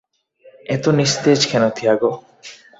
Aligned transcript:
এত 0.65 0.85
নিস্তেজ 0.97 1.39
কেন, 1.51 1.63
থিয়াগো? 1.69 2.11